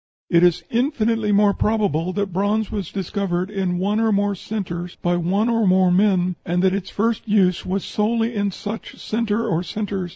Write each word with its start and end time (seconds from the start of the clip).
It 0.31 0.41
is 0.41 0.63
infinitely 0.71 1.31
more 1.31 1.53
probable 1.53 2.11
that 2.13 2.33
bronze 2.33 2.71
was 2.71 2.91
discovered 2.91 3.51
in 3.51 3.77
one 3.77 3.99
or 3.99 4.11
more 4.11 4.33
centres 4.33 4.95
by 4.99 5.15
one 5.15 5.47
or 5.47 5.67
more 5.67 5.91
men, 5.91 6.37
and 6.43 6.63
that 6.63 6.73
its 6.73 6.89
first 6.89 7.27
use 7.27 7.67
was 7.67 7.85
solely 7.85 8.33
in 8.33 8.49
such 8.49 8.95
centre 8.97 9.47
or 9.47 9.61
centres. 9.61 10.09